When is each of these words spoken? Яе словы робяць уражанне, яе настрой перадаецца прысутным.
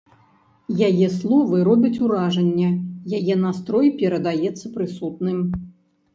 Яе 0.87 1.07
словы 1.17 1.59
робяць 1.67 1.99
уражанне, 2.07 2.69
яе 3.19 3.35
настрой 3.45 3.93
перадаецца 4.01 4.75
прысутным. 4.81 5.39